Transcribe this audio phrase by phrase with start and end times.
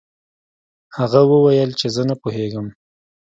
[0.97, 2.67] هغه وویل چې زه نه پوهیږم.